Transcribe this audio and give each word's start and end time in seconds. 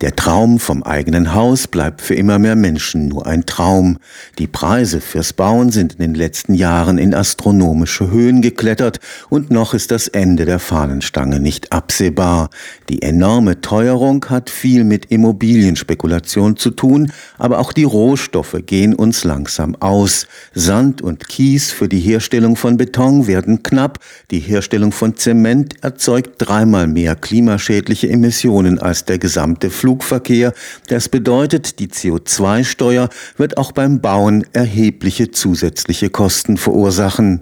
Der 0.00 0.14
Traum 0.14 0.60
vom 0.60 0.84
eigenen 0.84 1.34
Haus 1.34 1.66
bleibt 1.66 2.02
für 2.02 2.14
immer 2.14 2.38
mehr 2.38 2.54
Menschen 2.54 3.08
nur 3.08 3.26
ein 3.26 3.46
Traum. 3.46 3.98
Die 4.38 4.46
Preise 4.46 5.00
fürs 5.00 5.32
Bauen 5.32 5.72
sind 5.72 5.94
in 5.94 5.98
den 5.98 6.14
letzten 6.14 6.54
Jahren 6.54 6.98
in 6.98 7.14
astronomische 7.14 8.08
Höhen 8.08 8.40
geklettert 8.40 9.00
und 9.28 9.50
noch 9.50 9.74
ist 9.74 9.90
das 9.90 10.06
Ende 10.06 10.44
der 10.44 10.60
Fahnenstange 10.60 11.40
nicht 11.40 11.72
absehbar. 11.72 12.50
Die 12.88 13.02
enorme 13.02 13.60
Teuerung 13.60 14.24
hat 14.26 14.50
viel 14.50 14.84
mit 14.84 15.06
Immobilienspekulation 15.06 16.56
zu 16.56 16.70
tun, 16.70 17.10
aber 17.36 17.58
auch 17.58 17.72
die 17.72 17.82
Rohstoffe 17.82 18.56
gehen 18.66 18.94
uns 18.94 19.24
langsam 19.24 19.74
aus. 19.80 20.28
Sand 20.54 21.02
und 21.02 21.28
Kies 21.28 21.72
für 21.72 21.88
die 21.88 21.98
Herstellung 21.98 22.54
von 22.54 22.76
Beton 22.76 23.26
werden 23.26 23.64
knapp. 23.64 23.98
Die 24.30 24.38
Herstellung 24.38 24.92
von 24.92 25.16
Zement 25.16 25.82
erzeugt 25.82 26.34
dreimal 26.38 26.86
mehr 26.86 27.16
klimaschädliche 27.16 28.08
Emissionen 28.08 28.78
als 28.78 29.04
der 29.04 29.18
gesamte 29.18 29.70
Flug 29.70 29.87
Flugverkehr. 29.88 30.52
Das 30.88 31.08
bedeutet, 31.08 31.78
die 31.78 31.88
CO2-Steuer 31.88 33.08
wird 33.38 33.56
auch 33.56 33.72
beim 33.72 34.02
Bauen 34.02 34.44
erhebliche 34.52 35.30
zusätzliche 35.30 36.10
Kosten 36.10 36.58
verursachen. 36.58 37.40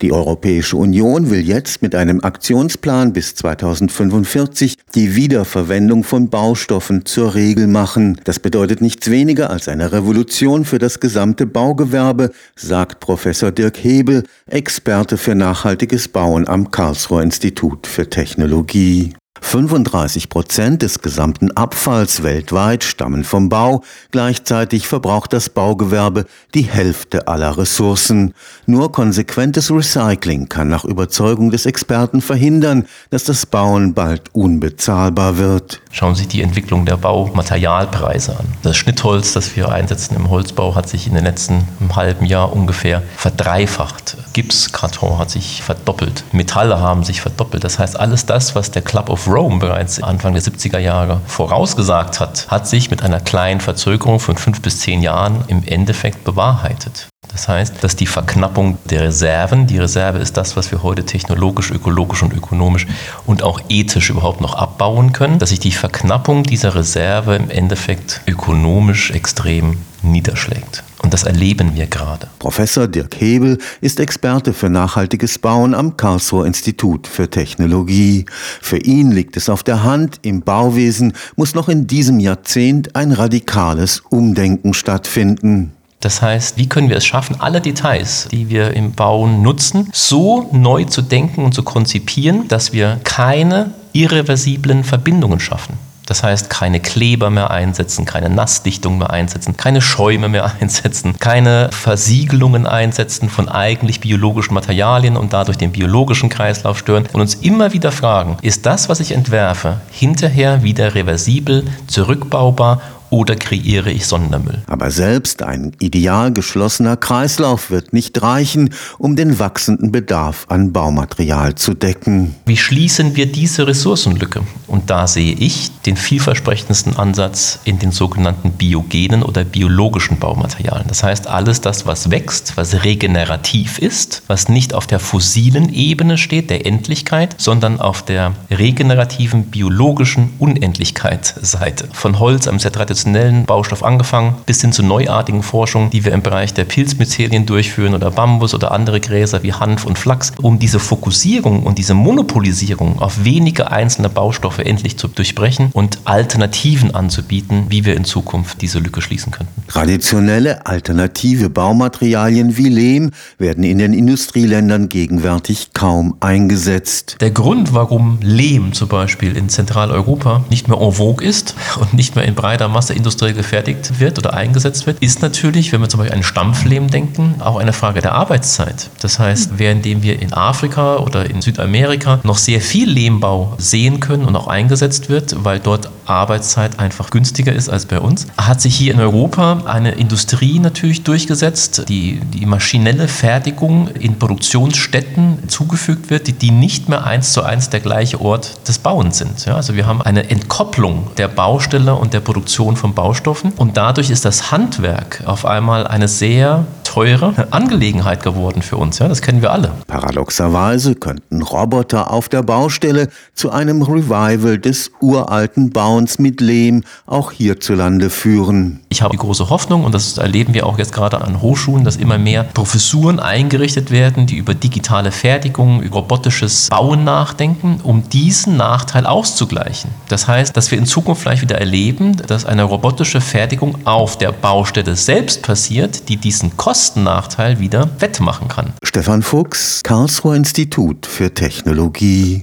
Die 0.00 0.12
Europäische 0.12 0.76
Union 0.76 1.28
will 1.28 1.40
jetzt 1.40 1.82
mit 1.82 1.96
einem 1.96 2.20
Aktionsplan 2.20 3.12
bis 3.12 3.34
2045 3.34 4.76
die 4.94 5.16
Wiederverwendung 5.16 6.04
von 6.04 6.30
Baustoffen 6.30 7.04
zur 7.04 7.34
Regel 7.34 7.66
machen. 7.66 8.20
Das 8.22 8.38
bedeutet 8.38 8.80
nichts 8.80 9.10
weniger 9.10 9.50
als 9.50 9.66
eine 9.66 9.90
Revolution 9.90 10.64
für 10.64 10.78
das 10.78 11.00
gesamte 11.00 11.46
Baugewerbe, 11.46 12.30
sagt 12.54 13.00
Professor 13.00 13.50
Dirk 13.50 13.82
Hebel, 13.82 14.22
Experte 14.46 15.16
für 15.16 15.34
nachhaltiges 15.34 16.06
Bauen 16.06 16.46
am 16.46 16.70
Karlsruher 16.70 17.24
Institut 17.24 17.88
für 17.88 18.08
Technologie. 18.08 19.17
35 19.40 20.28
Prozent 20.28 20.82
des 20.82 21.00
gesamten 21.00 21.50
Abfalls 21.52 22.22
weltweit 22.22 22.84
stammen 22.84 23.24
vom 23.24 23.48
Bau. 23.48 23.82
Gleichzeitig 24.10 24.88
verbraucht 24.88 25.32
das 25.32 25.48
Baugewerbe 25.48 26.26
die 26.54 26.62
Hälfte 26.62 27.28
aller 27.28 27.56
Ressourcen. 27.56 28.34
Nur 28.66 28.92
konsequentes 28.92 29.70
Recycling 29.70 30.48
kann 30.48 30.68
nach 30.68 30.84
Überzeugung 30.84 31.50
des 31.50 31.66
Experten 31.66 32.20
verhindern, 32.20 32.86
dass 33.10 33.24
das 33.24 33.46
Bauen 33.46 33.94
bald 33.94 34.34
unbezahlbar 34.34 35.38
wird. 35.38 35.80
Schauen 35.90 36.14
Sie 36.14 36.22
sich 36.22 36.28
die 36.28 36.42
Entwicklung 36.42 36.84
der 36.84 36.96
Baumaterialpreise 36.96 38.38
an. 38.38 38.46
Das 38.62 38.76
Schnittholz, 38.76 39.32
das 39.32 39.56
wir 39.56 39.70
einsetzen 39.70 40.16
im 40.16 40.30
Holzbau, 40.30 40.74
hat 40.74 40.88
sich 40.88 41.06
in 41.06 41.14
den 41.14 41.24
letzten 41.24 41.66
halben 41.94 42.26
Jahr 42.26 42.52
ungefähr 42.52 43.02
verdreifacht. 43.16 44.16
Gipskarton 44.32 45.18
hat 45.18 45.30
sich 45.30 45.62
verdoppelt. 45.62 46.24
Metalle 46.32 46.80
haben 46.80 47.04
sich 47.04 47.20
verdoppelt. 47.20 47.64
Das 47.64 47.78
heißt, 47.78 47.98
alles 47.98 48.26
das, 48.26 48.54
was 48.54 48.70
der 48.70 48.82
Club 48.82 49.10
of 49.10 49.27
Rome 49.28 49.58
bereits 49.58 50.02
Anfang 50.02 50.32
der 50.32 50.42
70er 50.42 50.78
Jahre 50.78 51.20
vorausgesagt 51.26 52.18
hat, 52.18 52.46
hat 52.48 52.66
sich 52.66 52.90
mit 52.90 53.02
einer 53.02 53.20
kleinen 53.20 53.60
Verzögerung 53.60 54.20
von 54.20 54.36
fünf 54.36 54.62
bis 54.62 54.80
zehn 54.80 55.02
Jahren 55.02 55.44
im 55.48 55.62
Endeffekt 55.64 56.24
bewahrheitet. 56.24 57.08
Das 57.30 57.46
heißt, 57.46 57.84
dass 57.84 57.94
die 57.94 58.06
Verknappung 58.06 58.78
der 58.86 59.02
Reserven, 59.02 59.66
die 59.66 59.78
Reserve 59.78 60.18
ist 60.18 60.36
das, 60.36 60.56
was 60.56 60.72
wir 60.72 60.82
heute 60.82 61.04
technologisch, 61.04 61.70
ökologisch 61.70 62.22
und 62.22 62.32
ökonomisch 62.32 62.86
und 63.26 63.42
auch 63.42 63.60
ethisch 63.68 64.10
überhaupt 64.10 64.40
noch 64.40 64.54
abbauen 64.54 65.12
können, 65.12 65.38
dass 65.38 65.50
sich 65.50 65.60
die 65.60 65.72
Verknappung 65.72 66.42
dieser 66.42 66.74
Reserve 66.74 67.36
im 67.36 67.50
Endeffekt 67.50 68.22
ökonomisch 68.26 69.10
extrem 69.10 69.78
niederschlägt. 70.02 70.82
Und 71.08 71.14
das 71.14 71.22
erleben 71.22 71.74
wir 71.74 71.86
gerade. 71.86 72.28
Professor 72.38 72.86
Dirk 72.86 73.18
Hebel 73.18 73.56
ist 73.80 73.98
Experte 73.98 74.52
für 74.52 74.68
nachhaltiges 74.68 75.38
Bauen 75.38 75.72
am 75.72 75.96
Karlsruher 75.96 76.44
Institut 76.44 77.06
für 77.06 77.30
Technologie. 77.30 78.26
Für 78.60 78.76
ihn 78.76 79.10
liegt 79.10 79.38
es 79.38 79.48
auf 79.48 79.62
der 79.62 79.84
Hand, 79.84 80.20
im 80.20 80.42
Bauwesen 80.42 81.14
muss 81.34 81.54
noch 81.54 81.70
in 81.70 81.86
diesem 81.86 82.20
Jahrzehnt 82.20 82.94
ein 82.94 83.12
radikales 83.12 84.02
Umdenken 84.10 84.74
stattfinden. 84.74 85.72
Das 86.00 86.20
heißt, 86.20 86.58
wie 86.58 86.68
können 86.68 86.90
wir 86.90 86.98
es 86.98 87.06
schaffen, 87.06 87.36
alle 87.38 87.62
Details, 87.62 88.28
die 88.30 88.50
wir 88.50 88.74
im 88.74 88.92
Bauen 88.92 89.40
nutzen, 89.40 89.88
so 89.94 90.50
neu 90.52 90.84
zu 90.84 91.00
denken 91.00 91.42
und 91.42 91.54
zu 91.54 91.62
konzipieren, 91.62 92.48
dass 92.48 92.74
wir 92.74 93.00
keine 93.04 93.72
irreversiblen 93.94 94.84
Verbindungen 94.84 95.40
schaffen. 95.40 95.87
Das 96.08 96.22
heißt, 96.22 96.48
keine 96.48 96.80
Kleber 96.80 97.28
mehr 97.28 97.50
einsetzen, 97.50 98.06
keine 98.06 98.30
Nassdichtung 98.30 98.96
mehr 98.96 99.10
einsetzen, 99.10 99.58
keine 99.58 99.82
Schäume 99.82 100.30
mehr 100.30 100.52
einsetzen, 100.60 101.18
keine 101.18 101.68
Versiegelungen 101.70 102.66
einsetzen 102.66 103.28
von 103.28 103.50
eigentlich 103.50 104.00
biologischen 104.00 104.54
Materialien 104.54 105.18
und 105.18 105.34
dadurch 105.34 105.58
den 105.58 105.70
biologischen 105.70 106.30
Kreislauf 106.30 106.78
stören 106.78 107.06
und 107.12 107.20
uns 107.20 107.34
immer 107.34 107.74
wieder 107.74 107.92
fragen, 107.92 108.38
ist 108.40 108.64
das, 108.64 108.88
was 108.88 109.00
ich 109.00 109.12
entwerfe, 109.12 109.82
hinterher 109.90 110.62
wieder 110.62 110.94
reversibel, 110.94 111.66
zurückbaubar 111.88 112.80
oder 113.10 113.36
kreiere 113.36 113.90
ich 113.90 114.06
Sondermüll? 114.06 114.62
Aber 114.66 114.90
selbst 114.90 115.42
ein 115.42 115.72
ideal 115.80 116.32
geschlossener 116.32 116.96
Kreislauf 116.96 117.70
wird 117.70 117.92
nicht 117.92 118.22
reichen, 118.22 118.70
um 118.98 119.16
den 119.16 119.38
wachsenden 119.38 119.92
Bedarf 119.92 120.46
an 120.48 120.72
Baumaterial 120.72 121.54
zu 121.54 121.74
decken. 121.74 122.34
Wie 122.46 122.56
schließen 122.56 123.16
wir 123.16 123.26
diese 123.26 123.66
Ressourcenlücke? 123.66 124.42
Und 124.66 124.90
da 124.90 125.06
sehe 125.06 125.32
ich 125.32 125.70
den 125.86 125.96
vielversprechendsten 125.96 126.96
Ansatz 126.96 127.60
in 127.64 127.78
den 127.78 127.92
sogenannten 127.92 128.52
biogenen 128.52 129.22
oder 129.22 129.44
biologischen 129.44 130.18
Baumaterialien. 130.18 130.88
Das 130.88 131.02
heißt, 131.02 131.26
alles 131.26 131.60
das, 131.60 131.86
was 131.86 132.10
wächst, 132.10 132.56
was 132.56 132.84
regenerativ 132.84 133.78
ist, 133.78 134.22
was 134.26 134.48
nicht 134.48 134.74
auf 134.74 134.86
der 134.86 135.00
fossilen 135.00 135.72
Ebene 135.72 136.18
steht, 136.18 136.50
der 136.50 136.66
Endlichkeit, 136.66 137.34
sondern 137.38 137.80
auf 137.80 138.04
der 138.04 138.34
regenerativen 138.50 139.46
biologischen 139.46 140.30
Unendlichkeitsseite. 140.38 141.88
Von 141.92 142.18
Holz 142.18 142.46
am 142.46 142.58
sehr 142.58 142.72
traditionellen 142.98 143.44
Baustoff 143.44 143.84
angefangen, 143.84 144.34
bis 144.44 144.60
hin 144.60 144.72
zu 144.72 144.82
neuartigen 144.82 145.44
Forschungen, 145.44 145.90
die 145.90 146.04
wir 146.04 146.12
im 146.12 146.22
Bereich 146.22 146.52
der 146.52 146.64
Pilzmyzelien 146.64 147.46
durchführen 147.46 147.94
oder 147.94 148.10
Bambus 148.10 148.54
oder 148.54 148.72
andere 148.72 149.00
Gräser 149.00 149.42
wie 149.44 149.52
Hanf 149.52 149.84
und 149.84 149.98
Flachs, 149.98 150.32
um 150.42 150.58
diese 150.58 150.80
Fokussierung 150.80 151.62
und 151.62 151.78
diese 151.78 151.94
Monopolisierung 151.94 152.98
auf 152.98 153.24
wenige 153.24 153.70
einzelne 153.70 154.08
Baustoffe 154.08 154.58
endlich 154.58 154.98
zu 154.98 155.06
durchbrechen 155.06 155.70
und 155.72 156.00
Alternativen 156.04 156.94
anzubieten, 156.94 157.66
wie 157.68 157.84
wir 157.84 157.96
in 157.96 158.04
Zukunft 158.04 158.62
diese 158.62 158.80
Lücke 158.80 159.00
schließen 159.00 159.30
könnten. 159.30 159.52
Traditionelle 159.68 160.66
alternative 160.66 161.50
Baumaterialien 161.50 162.56
wie 162.56 162.68
Lehm 162.68 163.10
werden 163.38 163.62
in 163.62 163.78
den 163.78 163.92
Industrieländern 163.92 164.88
gegenwärtig 164.88 165.70
kaum 165.72 166.16
eingesetzt. 166.18 167.16
Der 167.20 167.30
Grund, 167.30 167.74
warum 167.74 168.18
Lehm 168.22 168.72
zum 168.72 168.88
Beispiel 168.88 169.36
in 169.36 169.48
Zentraleuropa 169.48 170.42
nicht 170.50 170.66
mehr 170.66 170.78
en 170.80 170.92
vogue 170.92 171.24
ist 171.24 171.54
und 171.80 171.94
nicht 171.94 172.16
mehr 172.16 172.24
in 172.24 172.34
breiter 172.34 172.68
Masse 172.68 172.87
industriell 172.94 173.34
gefertigt 173.34 174.00
wird 174.00 174.18
oder 174.18 174.34
eingesetzt 174.34 174.86
wird, 174.86 174.98
ist 175.00 175.22
natürlich, 175.22 175.72
wenn 175.72 175.80
wir 175.80 175.88
zum 175.88 176.00
Beispiel 176.00 176.16
an 176.16 176.22
Stampflehm 176.22 176.90
denken, 176.90 177.36
auch 177.40 177.56
eine 177.56 177.72
Frage 177.72 178.00
der 178.00 178.12
Arbeitszeit. 178.12 178.90
Das 179.00 179.18
heißt, 179.18 179.58
währenddem 179.58 180.02
wir 180.02 180.20
in 180.20 180.32
Afrika 180.32 180.96
oder 180.96 181.28
in 181.28 181.42
Südamerika 181.42 182.20
noch 182.22 182.38
sehr 182.38 182.60
viel 182.60 182.88
Lehmbau 182.88 183.54
sehen 183.58 184.00
können 184.00 184.24
und 184.24 184.36
auch 184.36 184.48
eingesetzt 184.48 185.08
wird, 185.08 185.44
weil 185.44 185.60
dort 185.60 185.90
Arbeitszeit 186.06 186.78
einfach 186.78 187.10
günstiger 187.10 187.52
ist 187.52 187.68
als 187.68 187.86
bei 187.86 188.00
uns, 188.00 188.26
hat 188.36 188.60
sich 188.60 188.74
hier 188.74 188.94
in 188.94 189.00
Europa 189.00 189.62
eine 189.66 189.92
Industrie 189.92 190.58
natürlich 190.58 191.04
durchgesetzt, 191.04 191.84
die 191.88 192.20
die 192.20 192.46
maschinelle 192.46 193.08
Fertigung 193.08 193.88
in 193.88 194.18
Produktionsstätten 194.18 195.48
zugefügt 195.48 196.10
wird, 196.10 196.26
die, 196.26 196.32
die 196.32 196.50
nicht 196.50 196.88
mehr 196.88 197.04
eins 197.04 197.32
zu 197.32 197.42
eins 197.42 197.70
der 197.70 197.80
gleiche 197.80 198.20
Ort 198.20 198.66
des 198.68 198.78
Bauens 198.78 199.18
sind. 199.18 199.44
Ja, 199.44 199.56
also 199.56 199.74
wir 199.74 199.86
haben 199.86 200.02
eine 200.02 200.30
Entkopplung 200.30 201.10
der 201.16 201.28
Baustelle 201.28 201.94
und 201.94 202.14
der 202.14 202.20
Produktion 202.20 202.76
von 202.78 202.94
Baustoffen. 202.94 203.52
Und 203.56 203.76
dadurch 203.76 204.10
ist 204.10 204.24
das 204.24 204.50
Handwerk 204.50 205.22
auf 205.26 205.44
einmal 205.44 205.86
eine 205.86 206.08
sehr 206.08 206.64
teure 206.98 207.32
Angelegenheit 207.52 208.24
geworden 208.24 208.60
für 208.60 208.76
uns. 208.76 208.98
Ja, 208.98 209.06
das 209.06 209.22
kennen 209.22 209.40
wir 209.40 209.52
alle. 209.52 209.70
Paradoxerweise 209.86 210.96
könnten 210.96 211.42
Roboter 211.42 212.10
auf 212.12 212.28
der 212.28 212.42
Baustelle 212.42 213.06
zu 213.34 213.50
einem 213.50 213.82
Revival 213.82 214.58
des 214.58 214.90
uralten 215.00 215.70
Bauens 215.70 216.18
mit 216.18 216.40
Lehm 216.40 216.82
auch 217.06 217.30
hierzulande 217.30 218.10
führen. 218.10 218.80
Ich 218.88 219.00
habe 219.00 219.12
die 219.12 219.18
große 219.18 219.48
Hoffnung, 219.48 219.84
und 219.84 219.94
das 219.94 220.18
erleben 220.18 220.54
wir 220.54 220.66
auch 220.66 220.76
jetzt 220.76 220.92
gerade 220.92 221.20
an 221.20 221.40
Hochschulen, 221.40 221.84
dass 221.84 221.94
immer 221.94 222.18
mehr 222.18 222.42
Professuren 222.42 223.20
eingerichtet 223.20 223.92
werden, 223.92 224.26
die 224.26 224.36
über 224.36 224.54
digitale 224.54 225.12
Fertigung, 225.12 225.80
über 225.82 225.98
robotisches 225.98 226.68
Bauen 226.68 227.04
nachdenken, 227.04 227.78
um 227.84 228.08
diesen 228.08 228.56
Nachteil 228.56 229.06
auszugleichen. 229.06 229.90
Das 230.08 230.26
heißt, 230.26 230.56
dass 230.56 230.72
wir 230.72 230.78
in 230.78 230.86
Zukunft 230.86 231.22
vielleicht 231.22 231.42
wieder 231.42 231.58
erleben, 231.58 232.16
dass 232.26 232.44
eine 232.44 232.64
robotische 232.64 233.20
Fertigung 233.20 233.78
auf 233.84 234.18
der 234.18 234.32
Baustelle 234.32 234.96
selbst 234.96 235.42
passiert, 235.42 236.08
die 236.08 236.16
diesen 236.16 236.56
Kostennachteil 236.88 237.58
wieder 237.58 237.90
wettmachen 237.98 238.48
kann. 238.48 238.72
Stefan 238.82 239.22
Fuchs, 239.22 239.82
Karlsruher 239.82 240.36
Institut 240.36 241.04
für 241.04 241.34
Technologie. 241.34 242.36